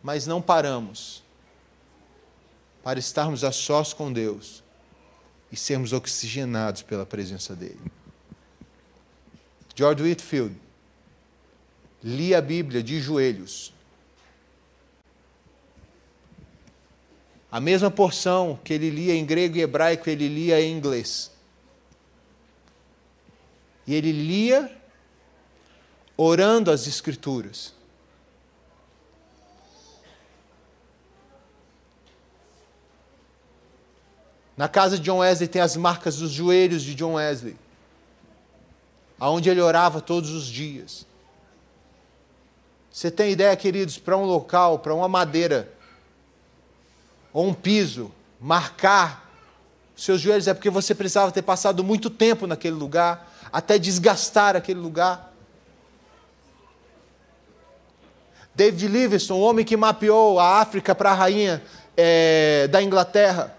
Mas 0.02 0.26
não 0.26 0.42
paramos 0.42 1.22
para 2.82 2.98
estarmos 2.98 3.44
a 3.44 3.52
sós 3.52 3.92
com 3.92 4.12
Deus 4.12 4.60
e 5.52 5.56
sermos 5.56 5.92
oxigenados 5.92 6.82
pela 6.82 7.06
presença 7.06 7.54
dEle. 7.54 7.78
George 9.72 10.02
Whitfield 10.02 10.60
lia 12.02 12.38
a 12.38 12.42
Bíblia 12.42 12.82
de 12.82 13.00
joelhos 13.00 13.72
A 17.52 17.60
mesma 17.60 17.90
porção 17.90 18.58
que 18.64 18.72
ele 18.72 18.88
lia 18.88 19.14
em 19.14 19.26
grego 19.26 19.58
e 19.58 19.60
hebraico, 19.60 20.08
ele 20.08 20.26
lia 20.26 20.58
em 20.58 20.72
inglês. 20.74 21.30
E 23.86 23.94
ele 23.94 24.10
lia 24.10 24.74
orando 26.16 26.70
as 26.70 26.86
Escrituras. 26.86 27.74
Na 34.56 34.66
casa 34.66 34.96
de 34.96 35.02
John 35.02 35.18
Wesley 35.18 35.48
tem 35.48 35.60
as 35.60 35.76
marcas 35.76 36.16
dos 36.16 36.30
joelhos 36.30 36.82
de 36.82 36.94
John 36.94 37.14
Wesley, 37.14 37.56
aonde 39.20 39.50
ele 39.50 39.60
orava 39.60 40.00
todos 40.00 40.30
os 40.30 40.46
dias. 40.46 41.06
Você 42.90 43.10
tem 43.10 43.32
ideia, 43.32 43.54
queridos, 43.56 43.98
para 43.98 44.16
um 44.16 44.24
local, 44.24 44.78
para 44.78 44.94
uma 44.94 45.08
madeira 45.08 45.70
ou 47.32 47.46
um 47.48 47.54
piso, 47.54 48.12
marcar 48.40 49.22
seus 50.02 50.20
joelhos 50.20 50.48
é 50.48 50.54
porque 50.54 50.70
você 50.70 50.94
precisava 50.94 51.30
ter 51.30 51.42
passado 51.42 51.84
muito 51.84 52.10
tempo 52.10 52.46
naquele 52.46 52.74
lugar, 52.74 53.30
até 53.52 53.78
desgastar 53.78 54.56
aquele 54.56 54.80
lugar. 54.80 55.32
David 58.54 58.88
Livingstone, 58.88 59.40
o 59.40 59.44
homem 59.44 59.64
que 59.64 59.76
mapeou 59.76 60.38
a 60.38 60.60
África 60.60 60.94
para 60.94 61.12
a 61.12 61.14
rainha 61.14 61.62
é, 61.96 62.66
da 62.68 62.82
Inglaterra, 62.82 63.56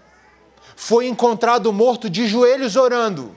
foi 0.76 1.06
encontrado 1.06 1.72
morto 1.72 2.10
de 2.10 2.26
joelhos 2.26 2.76
orando. 2.76 3.34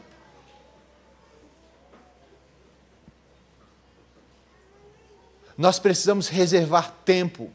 Nós 5.58 5.80
precisamos 5.80 6.28
reservar 6.28 6.94
tempo 7.06 7.52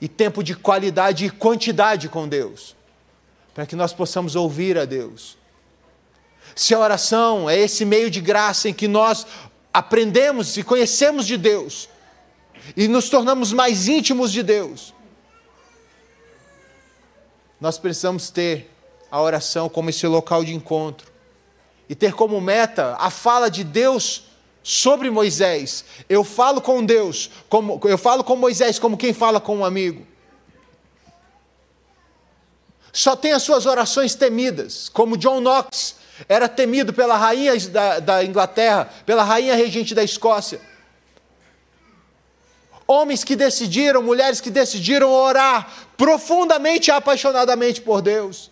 e 0.00 0.08
tempo 0.08 0.42
de 0.42 0.54
qualidade 0.54 1.24
e 1.24 1.30
quantidade 1.30 2.08
com 2.08 2.28
Deus, 2.28 2.76
para 3.54 3.66
que 3.66 3.74
nós 3.74 3.92
possamos 3.92 4.36
ouvir 4.36 4.76
a 4.76 4.84
Deus. 4.84 5.38
Se 6.54 6.74
a 6.74 6.78
oração 6.78 7.48
é 7.48 7.58
esse 7.58 7.84
meio 7.84 8.10
de 8.10 8.20
graça 8.20 8.68
em 8.68 8.74
que 8.74 8.88
nós 8.88 9.26
aprendemos 9.72 10.56
e 10.56 10.62
conhecemos 10.62 11.26
de 11.26 11.36
Deus 11.36 11.88
e 12.76 12.88
nos 12.88 13.08
tornamos 13.08 13.52
mais 13.52 13.88
íntimos 13.88 14.32
de 14.32 14.42
Deus, 14.42 14.92
nós 17.60 17.78
precisamos 17.78 18.30
ter 18.30 18.70
a 19.10 19.20
oração 19.20 19.68
como 19.68 19.90
esse 19.90 20.06
local 20.06 20.44
de 20.44 20.54
encontro 20.54 21.10
e 21.88 21.94
ter 21.94 22.14
como 22.14 22.40
meta 22.40 22.96
a 22.98 23.10
fala 23.10 23.50
de 23.50 23.64
Deus 23.64 24.29
sobre 24.62 25.10
Moisés. 25.10 25.84
Eu 26.08 26.24
falo 26.24 26.60
com 26.60 26.84
Deus, 26.84 27.30
como, 27.48 27.80
eu 27.84 27.98
falo 27.98 28.22
com 28.22 28.36
Moisés 28.36 28.78
como 28.78 28.96
quem 28.96 29.12
fala 29.12 29.40
com 29.40 29.58
um 29.58 29.64
amigo. 29.64 30.06
Só 32.92 33.14
tem 33.14 33.32
as 33.32 33.42
suas 33.42 33.66
orações 33.66 34.14
temidas, 34.14 34.88
como 34.88 35.16
John 35.16 35.40
Knox 35.40 35.96
era 36.28 36.48
temido 36.48 36.92
pela 36.92 37.16
rainha 37.16 37.56
da, 37.68 37.98
da 37.98 38.24
Inglaterra, 38.24 38.90
pela 39.06 39.22
rainha 39.22 39.54
regente 39.54 39.94
da 39.94 40.02
Escócia. 40.02 40.60
Homens 42.86 43.22
que 43.22 43.36
decidiram, 43.36 44.02
mulheres 44.02 44.40
que 44.40 44.50
decidiram 44.50 45.12
orar 45.12 45.72
profundamente 45.96 46.88
e 46.88 46.90
apaixonadamente 46.90 47.80
por 47.80 48.02
Deus. 48.02 48.50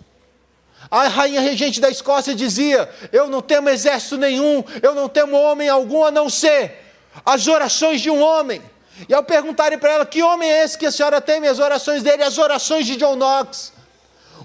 A 0.91 1.09
rainha 1.09 1.41
regente 1.41 1.81
da 1.81 1.91
Escócia 1.91 2.35
dizia: 2.35 2.89
Eu 3.13 3.29
não 3.29 3.43
temo 3.43 3.69
exército 3.69 4.17
nenhum, 4.17 4.65
eu 4.83 4.95
não 4.95 5.09
temo 5.09 5.37
homem 5.37 5.69
algum 5.69 6.05
a 6.05 6.11
não 6.11 6.31
ser 6.31 6.85
as 7.25 7.47
orações 7.47 8.01
de 8.01 8.11
um 8.11 8.21
homem. 8.23 8.63
E 9.09 9.15
ao 9.15 9.23
perguntarem 9.23 9.79
para 9.79 9.93
ela: 9.93 10.07
Que 10.07 10.23
homem 10.23 10.51
é 10.51 10.65
esse 10.65 10.79
que 10.79 10.87
a 10.87 10.93
senhora 10.93 11.21
teme? 11.21 11.47
As 11.47 11.59
orações 11.59 12.03
dele, 12.03 12.23
as 12.23 12.39
orações 12.39 12.87
de 12.87 12.97
John 12.97 13.17
Knox. 13.17 13.73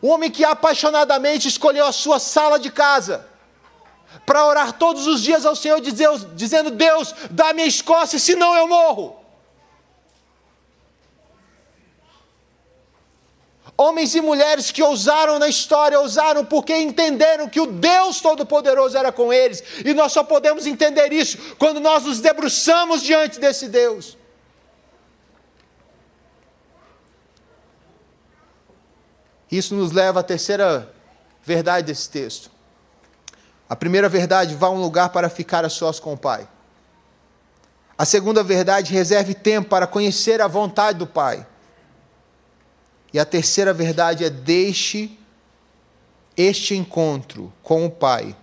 Um 0.01 0.09
homem 0.09 0.29
que 0.29 0.43
apaixonadamente 0.43 1.48
escolheu 1.48 1.85
a 1.85 1.91
sua 1.93 2.19
sala 2.19 2.59
de 2.59 2.69
casa 2.69 3.25
para 4.25 4.46
orar 4.46 4.74
todos 4.74 5.07
os 5.07 5.22
dias 5.22 5.46
ao 5.46 5.55
Senhor, 5.55 5.79
dizendo: 5.79 6.72
Deus, 6.72 7.15
dá-me 7.31 7.63
a 7.63 7.65
Escócia, 7.65 8.19
senão 8.19 8.55
eu 8.55 8.67
morro. 8.67 9.23
Homens 13.75 14.14
e 14.14 14.22
mulheres 14.22 14.70
que 14.72 14.83
ousaram 14.83 15.40
na 15.40 15.48
história, 15.48 16.00
ousaram 16.00 16.46
porque 16.46 16.77
entenderam 16.77 17.50
que 17.50 17.59
o 17.59 17.66
Deus 17.66 18.22
Todo-Poderoso 18.22 18.96
era 18.96 19.12
com 19.12 19.33
eles, 19.33 19.64
e 19.83 19.94
nós 19.94 20.12
só 20.12 20.24
podemos 20.24 20.68
entender 20.68 21.12
isso 21.12 21.38
quando 21.57 21.79
nós 21.79 22.03
nos 22.03 22.20
debruçamos 22.20 23.01
diante 23.01 23.40
desse 23.40 23.68
Deus. 23.68 24.18
Isso 29.51 29.75
nos 29.75 29.92
leva 29.92 30.20
à 30.20 30.24
terceira 30.24 30.92
verdade 31.44 31.88
desse 31.88 32.09
texto. 32.09 32.50
A 33.70 33.75
primeira 33.75 34.07
verdade, 34.07 34.55
vá 34.55 34.68
a 34.68 34.72
um 34.72 34.81
lugar 34.81 35.09
para 35.09 35.29
ficar 35.29 35.66
a 35.66 35.70
sós 35.70 36.00
com 36.00 36.14
o 36.14 36.18
Pai. 36.18 36.48
A 37.98 38.05
segunda 38.05 38.44
verdade, 38.44 38.94
reserve 38.94 39.33
tempo 39.33 39.70
para 39.70 39.88
conhecer 39.88 40.42
a 40.42 40.48
vontade 40.48 41.00
do 41.00 41.07
Pai. 41.07 41.46
E 43.13 43.19
a 43.19 43.25
terceira 43.25 43.71
verdade 43.71 44.25
é: 44.25 44.29
deixe 44.29 45.17
este 46.35 46.73
encontro 46.73 47.53
com 47.61 47.85
o 47.85 47.91
Pai 47.91 48.35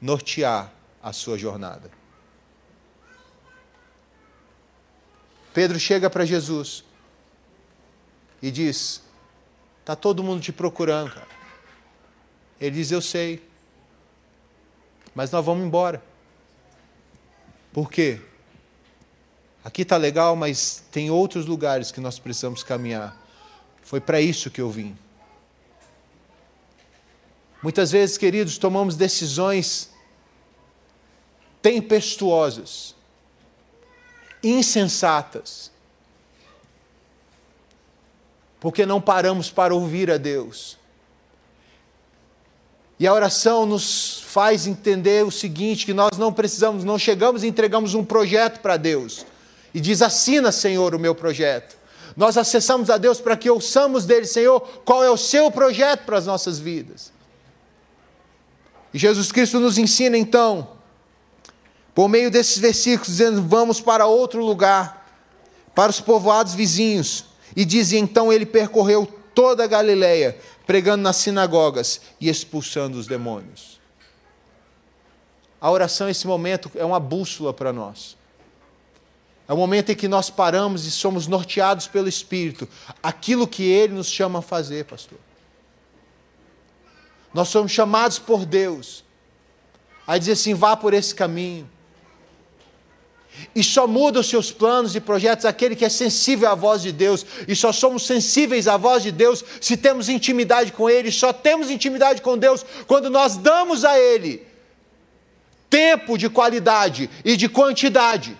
nortear 0.00 0.72
a 1.02 1.12
sua 1.12 1.36
jornada. 1.36 1.90
Pedro 5.52 5.78
chega 5.78 6.08
para 6.08 6.24
Jesus 6.24 6.82
e 8.40 8.50
diz: 8.50 9.02
Está 9.80 9.94
todo 9.94 10.24
mundo 10.24 10.40
te 10.40 10.52
procurando, 10.52 11.12
cara. 11.12 11.28
Ele 12.58 12.76
diz: 12.76 12.90
Eu 12.90 13.02
sei, 13.02 13.46
mas 15.14 15.30
nós 15.30 15.44
vamos 15.44 15.66
embora. 15.66 16.02
Por 17.72 17.90
quê? 17.90 18.20
Aqui 19.62 19.82
está 19.82 19.96
legal, 19.96 20.34
mas 20.36 20.82
tem 20.90 21.10
outros 21.10 21.46
lugares 21.46 21.90
que 21.90 22.00
nós 22.00 22.18
precisamos 22.18 22.62
caminhar. 22.62 23.23
Foi 23.84 24.00
para 24.00 24.20
isso 24.20 24.50
que 24.50 24.60
eu 24.60 24.70
vim. 24.70 24.96
Muitas 27.62 27.92
vezes, 27.92 28.18
queridos, 28.18 28.58
tomamos 28.58 28.96
decisões 28.96 29.90
tempestuosas, 31.62 32.94
insensatas, 34.42 35.70
porque 38.58 38.84
não 38.84 39.00
paramos 39.00 39.50
para 39.50 39.74
ouvir 39.74 40.10
a 40.10 40.16
Deus. 40.16 40.78
E 42.98 43.06
a 43.06 43.12
oração 43.12 43.66
nos 43.66 44.20
faz 44.22 44.66
entender 44.66 45.24
o 45.24 45.30
seguinte: 45.30 45.84
que 45.84 45.94
nós 45.94 46.16
não 46.16 46.32
precisamos, 46.32 46.84
não 46.84 46.98
chegamos 46.98 47.42
e 47.42 47.46
entregamos 47.46 47.94
um 47.94 48.04
projeto 48.04 48.60
para 48.60 48.76
Deus. 48.76 49.26
E 49.72 49.80
diz: 49.80 50.00
assina, 50.00 50.52
Senhor, 50.52 50.94
o 50.94 50.98
meu 50.98 51.14
projeto. 51.14 51.76
Nós 52.16 52.36
acessamos 52.36 52.90
a 52.90 52.96
Deus 52.96 53.20
para 53.20 53.36
que 53.36 53.50
ouçamos 53.50 54.04
dele, 54.04 54.26
Senhor, 54.26 54.60
qual 54.84 55.02
é 55.02 55.10
o 55.10 55.16
seu 55.16 55.50
projeto 55.50 56.04
para 56.04 56.18
as 56.18 56.26
nossas 56.26 56.58
vidas. 56.58 57.12
E 58.92 58.98
Jesus 58.98 59.32
Cristo 59.32 59.58
nos 59.58 59.76
ensina 59.76 60.16
então, 60.16 60.68
por 61.92 62.08
meio 62.08 62.30
desses 62.30 62.58
versículos, 62.58 63.08
dizendo: 63.08 63.42
vamos 63.42 63.80
para 63.80 64.06
outro 64.06 64.44
lugar, 64.44 65.10
para 65.74 65.90
os 65.90 66.00
povoados 66.00 66.54
vizinhos. 66.54 67.24
E 67.56 67.64
diz: 67.64 67.92
então 67.92 68.32
ele 68.32 68.46
percorreu 68.46 69.06
toda 69.34 69.64
a 69.64 69.66
Galileia, 69.66 70.38
pregando 70.64 71.02
nas 71.02 71.16
sinagogas 71.16 72.00
e 72.20 72.28
expulsando 72.28 72.96
os 72.96 73.08
demônios. 73.08 73.80
A 75.60 75.70
oração, 75.70 76.06
nesse 76.06 76.26
momento, 76.26 76.70
é 76.74 76.84
uma 76.84 77.00
bússola 77.00 77.52
para 77.52 77.72
nós. 77.72 78.16
É 79.46 79.52
o 79.52 79.56
momento 79.56 79.92
em 79.92 79.94
que 79.94 80.08
nós 80.08 80.30
paramos 80.30 80.86
e 80.86 80.90
somos 80.90 81.26
norteados 81.26 81.86
pelo 81.86 82.08
Espírito, 82.08 82.68
aquilo 83.02 83.46
que 83.46 83.62
Ele 83.62 83.92
nos 83.92 84.08
chama 84.08 84.38
a 84.38 84.42
fazer, 84.42 84.84
pastor. 84.86 85.18
Nós 87.32 87.48
somos 87.48 87.70
chamados 87.72 88.18
por 88.18 88.46
Deus 88.46 89.04
a 90.06 90.16
dizer 90.16 90.32
assim: 90.32 90.54
vá 90.54 90.76
por 90.76 90.94
esse 90.94 91.14
caminho. 91.14 91.68
E 93.52 93.64
só 93.64 93.88
muda 93.88 94.20
os 94.20 94.28
seus 94.28 94.52
planos 94.52 94.94
e 94.94 95.00
projetos 95.00 95.44
aquele 95.44 95.74
que 95.74 95.84
é 95.84 95.88
sensível 95.88 96.48
à 96.48 96.54
voz 96.54 96.80
de 96.80 96.92
Deus. 96.92 97.26
E 97.48 97.56
só 97.56 97.72
somos 97.72 98.06
sensíveis 98.06 98.68
à 98.68 98.76
voz 98.76 99.02
de 99.02 99.10
Deus 99.10 99.44
se 99.60 99.76
temos 99.76 100.08
intimidade 100.08 100.72
com 100.72 100.88
Ele. 100.88 101.10
Só 101.10 101.32
temos 101.32 101.68
intimidade 101.68 102.22
com 102.22 102.38
Deus 102.38 102.64
quando 102.86 103.10
nós 103.10 103.36
damos 103.36 103.84
a 103.84 103.98
Ele 103.98 104.46
tempo 105.68 106.16
de 106.16 106.30
qualidade 106.30 107.10
e 107.24 107.36
de 107.36 107.48
quantidade 107.48 108.38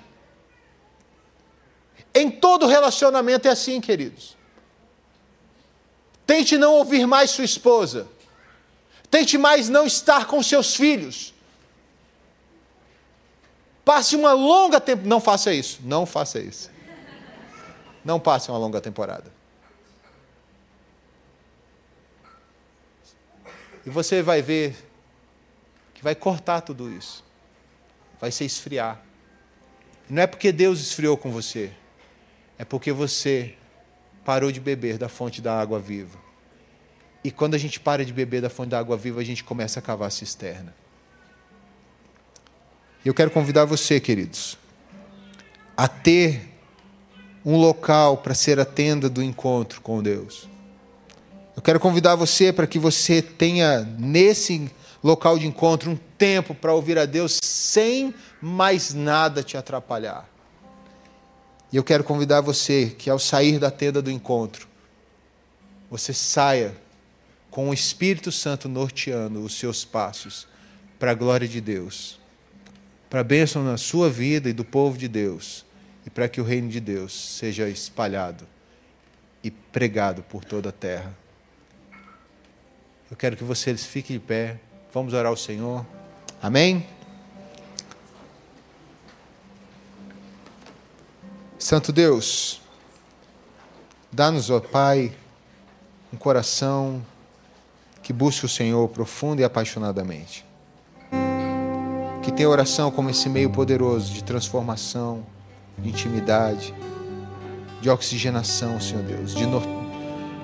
em 2.14 2.30
todo 2.30 2.66
relacionamento 2.66 3.48
é 3.48 3.50
assim, 3.50 3.80
queridos. 3.80 4.36
Tente 6.26 6.56
não 6.56 6.74
ouvir 6.74 7.06
mais 7.06 7.30
sua 7.30 7.44
esposa. 7.44 8.06
Tente 9.10 9.36
mais 9.36 9.68
não 9.68 9.84
estar 9.86 10.26
com 10.26 10.42
seus 10.42 10.74
filhos. 10.74 11.34
Passe 13.84 14.16
uma 14.16 14.32
longa 14.32 14.80
temporada. 14.80 15.08
Não 15.08 15.20
faça 15.20 15.52
isso. 15.52 15.80
Não 15.82 16.06
faça 16.06 16.38
isso. 16.38 16.70
Não 18.04 18.18
passe 18.20 18.50
uma 18.50 18.58
longa 18.58 18.80
temporada. 18.80 19.32
E 23.84 23.90
você 23.90 24.22
vai 24.22 24.40
ver 24.40 24.74
que 25.92 26.02
vai 26.02 26.14
cortar 26.14 26.62
tudo 26.62 26.90
isso. 26.90 27.22
Vai 28.20 28.30
se 28.30 28.44
esfriar. 28.44 29.02
Não 30.08 30.22
é 30.22 30.26
porque 30.26 30.52
Deus 30.52 30.80
esfriou 30.80 31.16
com 31.16 31.30
você, 31.30 31.72
é 32.58 32.64
porque 32.64 32.92
você 32.92 33.54
parou 34.24 34.50
de 34.50 34.60
beber 34.60 34.98
da 34.98 35.08
fonte 35.08 35.40
da 35.40 35.58
água 35.58 35.78
viva. 35.78 36.18
E 37.22 37.30
quando 37.30 37.54
a 37.54 37.58
gente 37.58 37.80
para 37.80 38.04
de 38.04 38.12
beber 38.12 38.42
da 38.42 38.50
fonte 38.50 38.70
da 38.70 38.78
água 38.78 38.96
viva, 38.96 39.20
a 39.20 39.24
gente 39.24 39.42
começa 39.42 39.78
a 39.78 39.82
cavar 39.82 40.08
a 40.08 40.10
cisterna. 40.10 40.74
Eu 43.04 43.12
quero 43.12 43.30
convidar 43.30 43.64
você, 43.64 44.00
queridos, 44.00 44.58
a 45.76 45.88
ter 45.88 46.50
um 47.44 47.56
local 47.56 48.18
para 48.18 48.34
ser 48.34 48.58
a 48.58 48.64
tenda 48.64 49.08
do 49.08 49.22
encontro 49.22 49.80
com 49.80 50.02
Deus. 50.02 50.48
Eu 51.54 51.62
quero 51.62 51.78
convidar 51.78 52.14
você 52.14 52.52
para 52.52 52.66
que 52.66 52.78
você 52.78 53.20
tenha 53.20 53.80
nesse 53.98 54.70
local 55.02 55.38
de 55.38 55.46
encontro 55.46 55.90
um 55.90 55.96
tempo 56.16 56.54
para 56.54 56.72
ouvir 56.72 56.98
a 56.98 57.04
Deus 57.04 57.38
sem 57.42 58.14
mais 58.40 58.94
nada 58.94 59.42
te 59.42 59.56
atrapalhar. 59.56 60.33
E 61.74 61.76
eu 61.76 61.82
quero 61.82 62.04
convidar 62.04 62.40
você 62.40 62.94
que 62.96 63.10
ao 63.10 63.18
sair 63.18 63.58
da 63.58 63.68
tenda 63.68 64.00
do 64.00 64.08
encontro, 64.08 64.68
você 65.90 66.14
saia 66.14 66.72
com 67.50 67.68
o 67.68 67.74
Espírito 67.74 68.30
Santo 68.30 68.68
norteando 68.68 69.42
os 69.42 69.58
seus 69.58 69.84
passos 69.84 70.46
para 71.00 71.10
a 71.10 71.14
glória 71.14 71.48
de 71.48 71.60
Deus, 71.60 72.20
para 73.10 73.22
a 73.22 73.24
bênção 73.24 73.64
na 73.64 73.76
sua 73.76 74.08
vida 74.08 74.48
e 74.48 74.52
do 74.52 74.64
povo 74.64 74.96
de 74.96 75.08
Deus 75.08 75.66
e 76.06 76.10
para 76.10 76.28
que 76.28 76.40
o 76.40 76.44
reino 76.44 76.68
de 76.68 76.78
Deus 76.78 77.12
seja 77.12 77.68
espalhado 77.68 78.46
e 79.42 79.50
pregado 79.50 80.22
por 80.22 80.44
toda 80.44 80.68
a 80.68 80.72
terra. 80.72 81.12
Eu 83.10 83.16
quero 83.16 83.36
que 83.36 83.42
vocês 83.42 83.84
fiquem 83.84 84.16
de 84.16 84.24
pé. 84.24 84.60
Vamos 84.92 85.12
orar 85.12 85.26
ao 85.26 85.36
Senhor. 85.36 85.84
Amém? 86.40 86.86
Santo 91.64 91.94
Deus, 91.94 92.60
dá-nos, 94.12 94.50
ó 94.50 94.60
Pai, 94.60 95.10
um 96.12 96.16
coração 96.18 97.02
que 98.02 98.12
busque 98.12 98.44
o 98.44 98.48
Senhor 98.50 98.86
profundo 98.90 99.40
e 99.40 99.44
apaixonadamente. 99.44 100.44
Que 102.22 102.30
tenha 102.30 102.50
oração 102.50 102.90
como 102.90 103.08
esse 103.08 103.30
meio 103.30 103.48
poderoso 103.48 104.12
de 104.12 104.22
transformação 104.22 105.24
de 105.78 105.88
intimidade, 105.88 106.74
de 107.80 107.88
oxigenação, 107.88 108.78
Senhor 108.78 109.02
Deus, 109.02 109.34
de, 109.34 109.46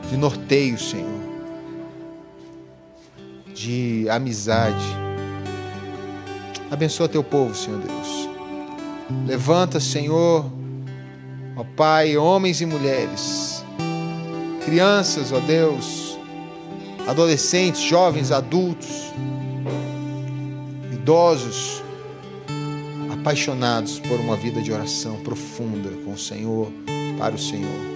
de 0.09 0.17
norteio, 0.17 0.79
Senhor, 0.79 1.21
de 3.53 4.09
amizade. 4.09 4.87
Abençoa 6.71 7.11
teu 7.11 7.23
povo, 7.23 7.55
Senhor 7.55 7.79
Deus. 7.79 8.27
Levanta, 9.27 9.79
Senhor, 9.81 10.60
ó 11.61 11.65
Pai, 11.77 12.17
homens 12.17 12.63
e 12.63 12.67
mulheres, 12.67 13.63
crianças, 14.65 15.31
ó 15.31 15.41
Deus, 15.41 16.19
adolescentes, 17.07 17.83
jovens, 17.83 18.33
adultos, 18.33 19.13
idosos, 20.91 21.83
apaixonados 23.13 23.99
por 24.01 24.19
uma 24.19 24.37
vida 24.37 24.63
de 24.63 24.73
oração 24.73 25.17
profunda 25.17 25.91
com 26.05 26.15
o 26.15 26.19
Senhor, 26.19 26.73
para 27.19 27.35
o 27.35 27.39
Senhor. 27.39 27.91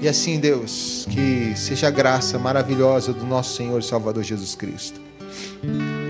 E 0.00 0.08
assim, 0.08 0.40
Deus, 0.40 1.06
que 1.08 1.52
seja 1.54 1.86
a 1.86 1.90
graça 1.90 2.40
maravilhosa 2.40 3.12
do 3.12 3.24
nosso 3.24 3.56
Senhor 3.56 3.78
e 3.78 3.84
Salvador 3.84 4.24
Jesus 4.24 4.56
Cristo. 4.56 5.00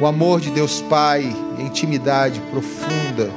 O 0.01 0.07
amor 0.07 0.41
de 0.41 0.51
Deus 0.51 0.81
Pai, 0.81 1.31
a 1.59 1.63
intimidade 1.63 2.41
profunda, 2.51 3.31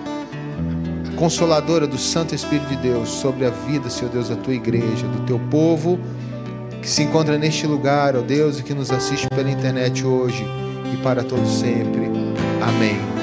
consoladora 1.15 1.88
do 1.88 1.97
Santo 1.97 2.36
Espírito 2.36 2.67
de 2.67 2.78
Deus 2.78 3.10
sobre 3.10 3.45
a 3.45 3.49
vida, 3.49 3.89
Senhor 3.89 4.12
Deus, 4.12 4.30
da 4.30 4.36
tua 4.36 4.54
igreja, 4.54 5.08
do 5.08 5.25
teu 5.25 5.39
povo 5.49 5.99
que 6.86 6.91
se 6.91 7.01
encontra 7.01 7.36
neste 7.36 7.65
lugar, 7.65 8.15
ó 8.15 8.21
Deus, 8.21 8.60
e 8.60 8.63
que 8.63 8.71
nos 8.71 8.91
assiste 8.91 9.28
pela 9.30 9.49
internet 9.49 10.06
hoje 10.06 10.45
e 10.93 10.97
para 10.97 11.23
todos 11.23 11.49
sempre. 11.49 12.06
Amém. 12.62 13.14